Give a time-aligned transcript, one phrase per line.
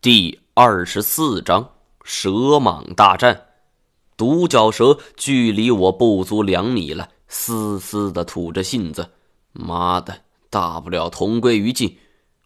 [0.00, 1.70] 第二十四章
[2.04, 3.46] 蛇蟒大战。
[4.16, 9.10] 独角蛇距离我不足两米了，嘶嘶的吐着信子。
[9.52, 11.98] 妈的，大不了同归于尽。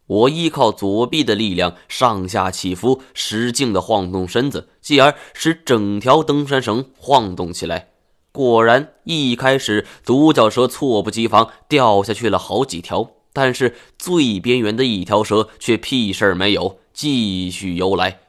[0.06, 7.90] 我依靠左臂的力量上下起伏，使劲的晃动身子，继而使整条登山绳晃动起来。
[8.32, 16.78] 果然，一开始独角蛇猝不及防掉下去了好几条，但是最边缘的一条蛇却屁事儿没有。
[17.02, 18.20] 继续游来，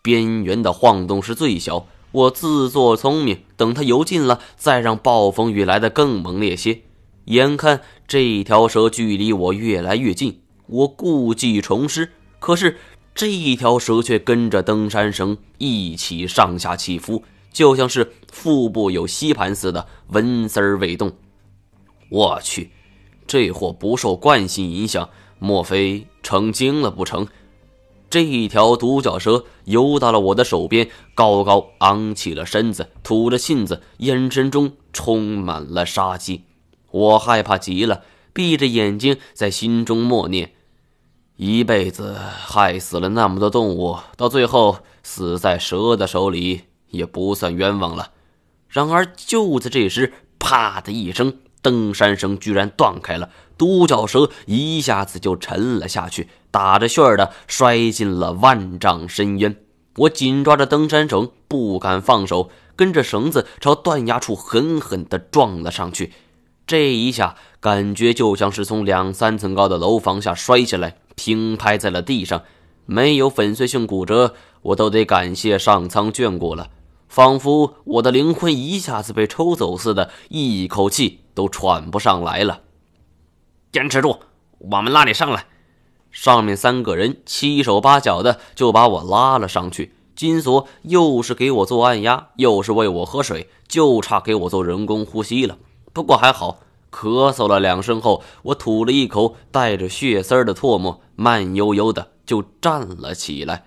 [0.00, 1.88] 边缘的晃动是最小。
[2.12, 6.82] 我自作聪明，等它游近了，再让暴风雨来得更猛烈些。
[7.24, 12.78] 眼看这条蛇距离我越来越近，我故技重施，可是
[13.12, 21.10] 这一条蛇却跟着登山绳一起上下起伏，就像是腹部有吸盘似的，纹丝儿未动。
[22.08, 22.70] 我去，
[23.26, 25.08] 这货不受惯性影响，
[25.40, 27.26] 莫非成精了不成？
[28.12, 36.44] 这一条独角蛇游到了我的手边，高高昂起了身子，吐着信子，眼神中充满了杀机。
[36.90, 38.02] 我害怕极了，
[38.34, 40.52] 闭着眼睛在心中默念：
[41.36, 48.10] 一辈子害死了那么多动物，到最后死在蛇的手里也不算冤枉了。
[48.68, 56.28] 然而就在这时，啪的一声，登山绳居然断开了，独角蛇一下子就沉了下去。
[56.50, 59.56] 打着旋儿的摔进了万丈深渊，
[59.96, 66.12] 我紧抓着登山绳，不敢放手，跟着绳子朝断崖处狠狠地撞了上去。
[66.66, 72.42] 这一下感觉就像是从两三层高的楼房下摔下来，平拍在了地上，
[72.84, 76.68] 没有粉碎性骨折，我都得感谢上苍眷顾了。
[77.08, 82.62] 仿佛我的灵魂一下子被抽走似的，一口气都喘不上来了。
[83.70, 84.18] 坚持住，
[84.58, 85.46] 我们拉你上来。
[86.10, 95.56] 上面三个人七手八脚的就把我拉了上去，金锁又是给我做按压，又是喂我喝水，就差给我做人工呼吸了。
[95.94, 96.58] 不过还好，
[96.90, 103.64] 咳嗽了两声后，我吐了一口带着血丝的唾沫，慢悠悠的就站了起来。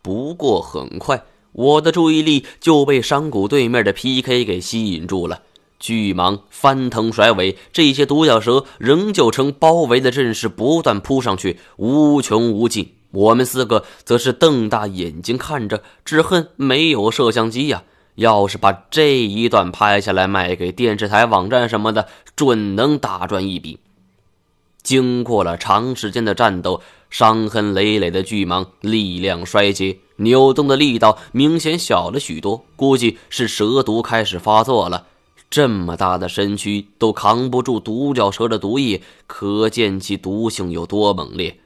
[0.00, 5.42] 不过很快，我的注意力就被山谷对面的 PK 给吸引住了。
[5.78, 12.92] 巨蟒翻腾甩尾，这些独角蛇仍旧呈包围的阵势不断扑上去，无穷无尽。
[13.12, 17.82] 我们四个则是瞪大眼睛看着，只恨没有摄像机呀！
[18.16, 23.78] 要是把这一段拍下来卖给电视台、网站什么的，准能大赚一笔。
[24.82, 35.06] 经过了长时间的战斗，伤痕累累的巨蟒力量衰竭，扭动的力道明显小了许多，估计是蛇毒开始发作了。
[35.48, 41.60] 这么大的身躯都扛不住独角蛇的毒液，可见其毒性有多猛烈。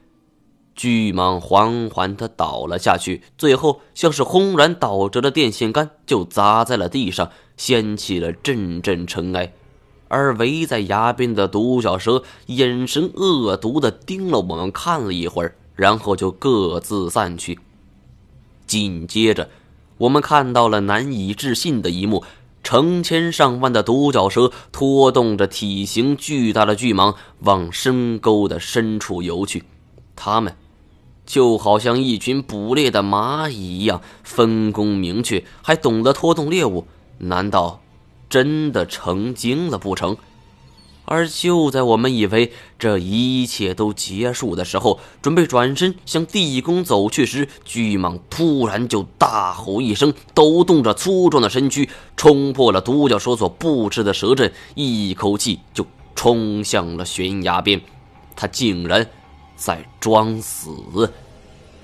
[0.74, 9.52] 巨蟒缓缓地倒了下去，最后像是轰然倒折的电线杆，就砸在了地上，掀起了阵阵尘埃。
[10.08, 17.58] 而围在崖边的独角蛇眼神恶毒地盯了我们看了一会儿，然后就各自散去。
[18.66, 19.48] 紧接着，
[19.98, 22.24] 我们看到了难以置信的一幕。
[22.62, 29.64] 成千上万的独角蛇拖动着体型巨大的巨蟒往深沟的深处游去，
[30.14, 30.54] 它们
[31.24, 36.86] 就好像一群捕猎的蚂蚁一样，分工明确，还懂得拖动猎物。
[37.18, 37.80] 难道
[38.28, 40.16] 真的成精了不成？
[41.10, 55.84] 而就在我们以为这一切都结束的时候，准备转身向地宫走去时，巨蟒突然就大吼一声，抖动着粗壮的身躯，冲破了独角兽所布置的蛇阵，一口气就
[56.14, 57.80] 冲向了悬崖边。
[58.36, 59.04] 他竟然
[59.56, 60.70] 在装死！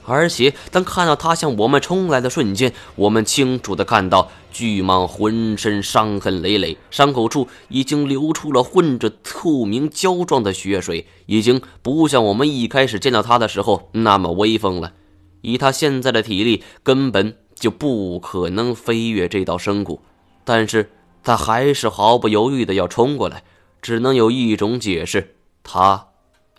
[0.09, 14.93] 而且，当看到他向我们冲来的瞬间，我们清楚的看到巨蟒浑身伤痕累累，伤口处已经流出了混着透明胶状的血水，已经不像我们一开始见到他的时候那么威风了。
[15.41, 20.01] 以他现在的体力，根本就不可能飞越这道深谷，
[20.45, 20.92] 但是
[21.25, 23.42] 他还是毫不犹豫的要冲过来，
[23.83, 25.34] 只能有一种解释：
[25.65, 26.07] 他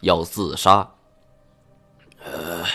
[0.02, 0.92] 要自杀。
[2.26, 2.66] 呃。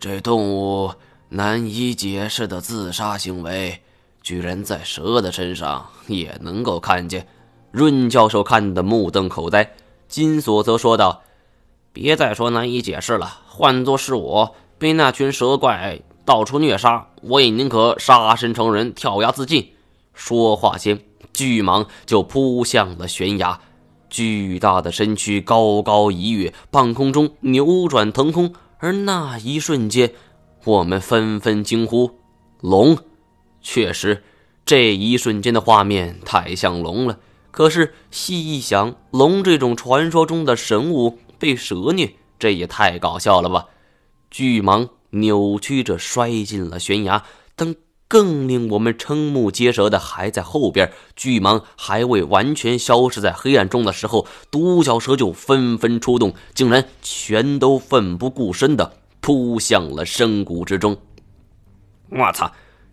[0.00, 0.94] 这动物
[1.28, 3.82] 难以解释的自杀行为，
[4.22, 7.28] 居然在蛇的身上也能够看见。
[7.70, 9.72] 润教授看得目瞪口呆，
[10.08, 11.20] 金锁则说道
[11.92, 19.74] ：“别再说难以解释了，换作是我被那群蛇怪到处虐杀，我也宁可杀身成仁，跳崖自尽。”
[20.14, 20.98] 说话间，
[21.34, 23.60] 巨蟒就扑向了悬崖，
[24.08, 28.54] 巨大的身躯高高一跃，半空中扭转腾空。
[28.80, 30.12] 而那一瞬间，
[30.64, 32.18] 我们纷纷惊呼
[32.60, 32.98] ：“龙！”
[33.62, 34.24] 确实，
[34.64, 37.18] 这一瞬间的画面太像龙了。
[37.50, 43.66] 可是细一想，龙这种传说中的神物被蛇虐，这也太搞笑了吧！
[44.30, 47.24] 巨蟒扭曲着摔进了悬崖，
[47.54, 47.74] 但
[48.10, 50.90] 更令我们瞠目结舌的还在后边。
[51.14, 60.96] 巨蟒还未完全消失在黑暗中的时候，独角蛇就纷纷出动，竟然全都奋不顾身的扑向了深谷之中。
[62.08, 62.50] 我操！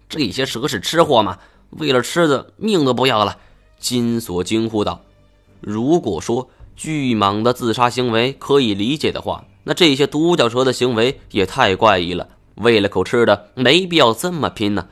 [0.07, 1.39] 这些蛇是吃货吗？
[1.71, 3.39] 为了吃的命都不要了！
[3.79, 5.01] 金锁惊呼道
[5.59, 12.29] ：“如果说巨蟒的自杀行为可以理解的话，那这些独角蛇的行为也太怪异了。
[12.55, 14.87] 为了口吃的，没必要这么拼呢。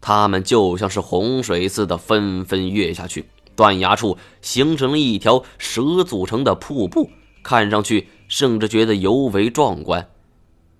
[0.00, 7.10] 它们就像是洪水似的纷纷跃下去，断崖处形成了一条蛇组成的瀑布，
[7.42, 10.08] 看上去甚至觉得尤为壮观。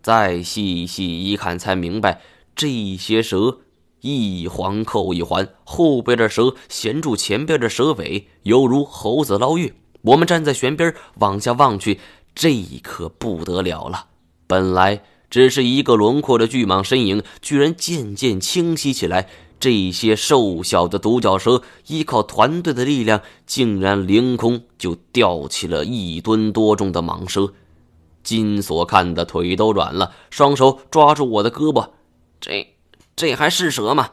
[0.03, 2.21] 再细细一看，才明白
[2.55, 3.59] 这些蛇。”
[4.03, 9.75] 一环扣一环，后边的蛇衔住前边的蛇尾，犹如猴子捞月。
[10.03, 11.99] 我们站在悬边往下望去，
[12.33, 12.55] 这
[12.85, 14.07] 可不得了了。
[14.47, 19.29] 本来只是一个轮廓的巨蟒身影，居然渐渐清晰起来。
[19.59, 27.55] 这些瘦小的独角蛇依靠团队的力量，竟然凌空就吊起了一吨多重的蟒蛇。
[28.23, 31.91] 金锁看的腿都软了，双手抓住我的胳膊，
[32.41, 32.75] 这。
[33.17, 34.11] 这还是蛇吗？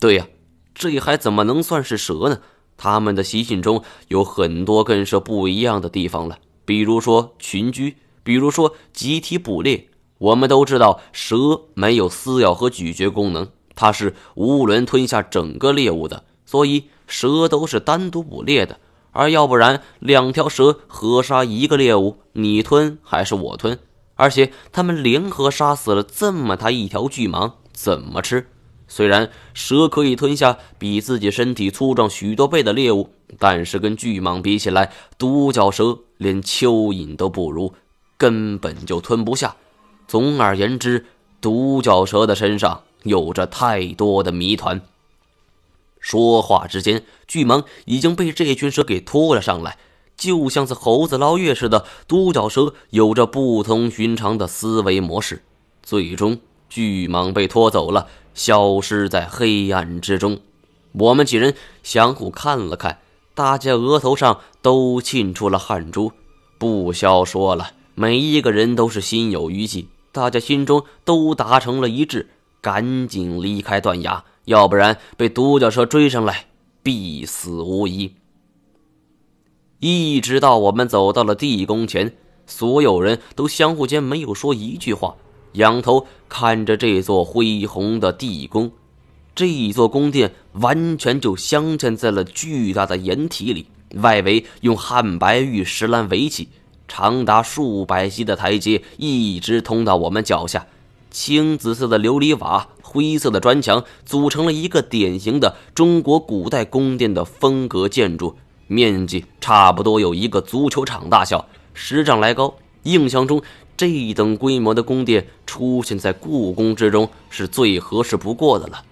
[0.00, 0.26] 对呀，
[0.74, 2.40] 这还怎么能算是蛇呢？
[2.78, 9.87] 它们的习性中有很多跟蛇不一样的地方了，比如说群居，比如说集体捕猎。
[10.18, 11.36] 我们都知道，蛇
[11.74, 18.78] 没有撕咬和咀嚼功能，它是无轮吞下整个猎物的，所以蛇都是单独捕猎的。
[19.12, 23.78] 而要不然，两条蛇合杀一个猎物，你吞还是我吞？
[24.16, 27.52] 而且他们联合杀死了这么大一条巨蟒。
[27.72, 28.48] 怎么吃？
[28.88, 37.72] 虽然蛇可以吞下比自己身体粗壮许多倍的猎物，但是跟巨蟒比起来，独角蛇连蚯蚓都不如，
[38.16, 39.54] 根本就吞不下。
[40.08, 41.04] 总而言之，
[41.40, 44.80] 独角蛇的身上有着太多的谜团。
[46.00, 49.76] 说话之间，巨蟒已经被这群蛇给拖了上来，
[50.16, 51.84] 就像是猴子捞月似的。
[52.08, 55.44] 独角蛇有着不同寻常的思维模式，
[55.82, 56.40] 最终。
[56.70, 60.38] 巨蟒被拖走了，消失在黑暗之中。
[60.92, 63.00] 我们几人相互看了看，
[63.34, 66.12] 大家额头上都沁出了汗珠。
[66.58, 72.28] 不消说了，每一个人都是心有余悸，大家心中都达成了一致：
[72.60, 76.46] 赶紧离开断崖，要不然被独角兽追上来，
[76.82, 78.14] 必死无疑。
[79.78, 82.16] 一直到我们走到了地宫前，
[82.48, 85.14] 所有人都相互间没有说一句话。
[85.52, 88.72] 仰头看着这座恢宏的地宫，
[89.36, 96.48] 这一座宫殿完全就镶嵌在了巨大的岩体里，外围用汉白玉石栏围起，
[96.88, 100.66] 长达数百级的台阶一直通到我们脚下。
[101.10, 108.36] 青紫色的琉璃瓦，灰色的砖墙，组成了一个典型的中国古代宫殿的风格建筑，
[108.66, 112.54] 面积差不多有一个足球场大小，十丈来高。
[112.82, 113.40] 印象中。
[113.76, 118.82] 这等规模的宫殿出现在故宫之中是最合适不过的了。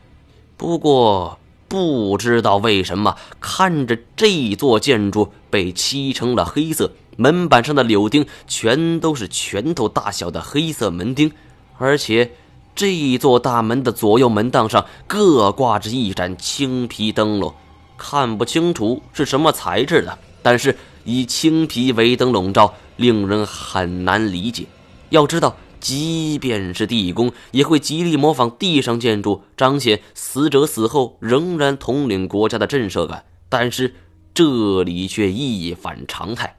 [0.56, 11.32] 不过不知道为什么，看着这座建筑被漆成了黑色，门板上的柳钉全都是拳头大小的黑色门钉，
[11.78, 12.32] 而且
[12.74, 17.54] 这座大门的左右门档上各挂着一盏青皮灯笼，
[17.96, 24.66] 看不清楚是什么材质的，但是以青皮为灯笼罩，令人很难理解。
[25.10, 33.24] 要知道，即便是地宫，也会极力模仿地上建筑，彰显死者死后仍然统领国家的震慑感。
[33.48, 33.94] 但是
[34.34, 36.55] 这里却一反常态，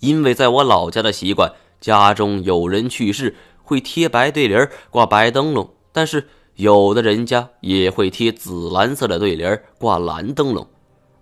[0.00, 10.66] 因为在我老家的习惯，家中有人去世会贴白对联、挂白灯笼，但是有的人家也会贴紫蓝色的对联、挂蓝灯笼。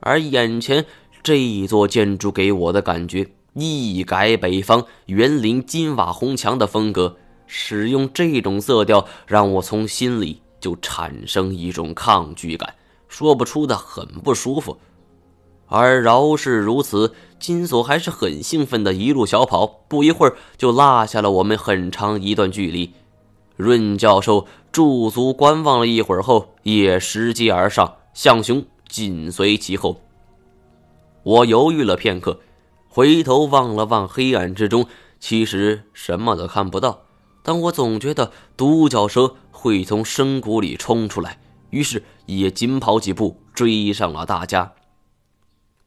[0.01, 0.85] 而眼前
[1.23, 3.29] 这一座建筑给我的感觉。
[3.55, 7.15] 一改北方园林金瓦红墙的风格，
[7.47, 12.75] 使用这种色调，让我从心里就产生一种抗拒感，
[13.09, 14.79] 说不出的很不舒服。
[15.73, 22.93] 而饶是如此，金锁还是很兴奋的一路小跑，不一会儿就落下了我们很长一段距离。
[23.57, 30.03] 润教授驻足观望了一会儿后，也拾级而上，向雄紧随其后。
[31.23, 32.41] 我犹豫了片刻。
[32.95, 34.87] 回头望了望黑暗之中，
[35.19, 37.05] 其实什么都看不到。
[37.43, 41.39] 但我总觉得独角蛇会从深谷里冲出来，
[41.71, 44.73] 于是也紧跑几步追上了大家。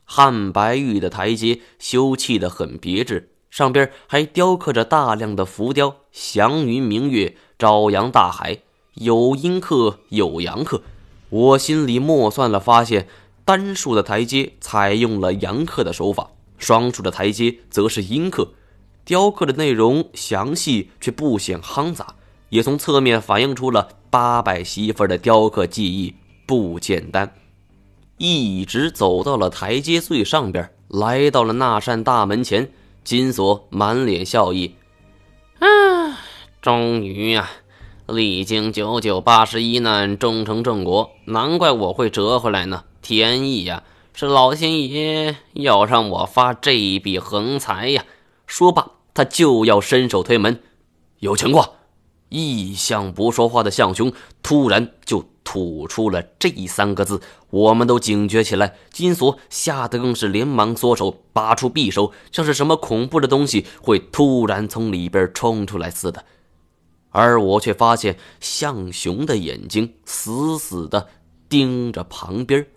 [0.05, 8.59] 汉白玉的台阶修砌得很别致，上边还雕刻着大量的浮雕，祥云明月，朝阳大海，
[8.93, 10.81] 有阴刻有阳刻。
[11.29, 13.07] 我心里默算了，发现
[13.43, 18.53] 单数的台阶采用了阳刻的手法，双数的台阶则是阴刻。
[19.03, 22.15] 雕刻的内容详细却不显夯杂，
[22.49, 27.33] 也从侧面反映出了八百媳妇的雕刻技艺不简单。
[28.17, 32.71] 一直走到了台阶最上边，来到了那扇大门前。
[33.03, 34.73] 金锁满脸笑意
[35.59, 36.17] ：“啊，
[36.59, 37.47] 终于呀，
[38.07, 42.85] 历经九九八十一难，终成正果，难怪我会折回来呢。
[43.03, 48.05] 天意呀，是老天爷要让我发这一笔横财呀！”
[48.47, 50.63] 说罢，他就要伸手推门。
[51.19, 51.69] 有情况！
[52.29, 55.25] 一向不说话的向兄突然就。
[55.55, 58.75] 吐出了这三个字，我们都警觉起来。
[58.91, 66.25] 金锁吓得更是连忙缩手，拔出匕首，像是什么恐怖的东西会突然从里边冲出来似的。
[67.11, 71.07] 而我却发现向雄的眼睛死死地
[71.47, 72.67] 盯着旁边，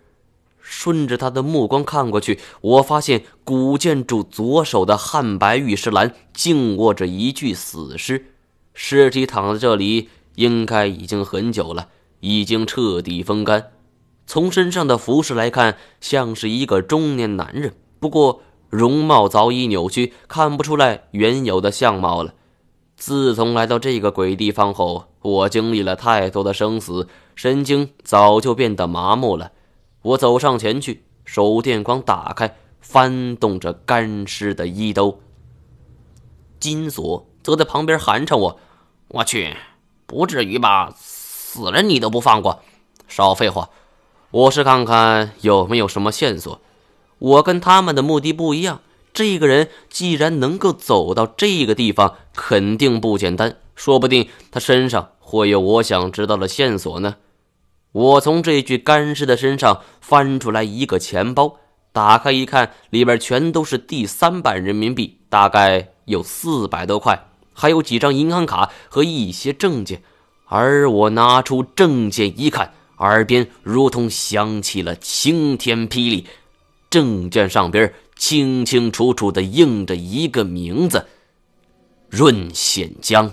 [0.61, 8.27] 顺着他的目光看过去，我发现古建筑左手的汉白玉石栏静卧着一具死尸，
[8.73, 11.89] 尸体躺在这里应该已经很久了。
[12.21, 13.73] 已经彻底风干，
[14.27, 17.75] 从身上的服饰来看，像是一个中年男人。
[18.01, 22.35] 不过容貌早已扭曲，看不出来原有的相貌了。
[22.97, 29.53] 自从来到这个鬼地方后，我经历了太多的生死，神经早就变得麻木了。
[30.03, 35.21] 我走上前去，手电光打开，翻动着干尸的衣兜。
[36.59, 38.61] 金锁则在旁边寒碜我
[39.09, 39.57] ：“我去，
[40.07, 40.93] 不至于吧？”
[41.51, 42.63] 死了你都不放过，
[43.09, 43.71] 少废话！
[44.31, 46.61] 我是看看有没有什么线索。
[47.19, 48.83] 我跟他们的目的不一样。
[49.15, 53.57] 这个人既然能够走到这个地方，肯定不简单。
[53.75, 57.17] 说不定他身上会有我想知道的线索呢。
[57.93, 61.57] 我从这具干尸的身上翻出来一个钱包，
[61.93, 70.03] 打开一看，里边全都是第三版人民币，大概有四百多块，还有几张银行卡和一些证件。
[70.49, 76.27] 而我拿出证件一看，耳边如同响起了晴天霹雳。
[76.91, 81.07] 证件上边清清楚楚的印着一个名字：
[82.09, 83.31] 润显江。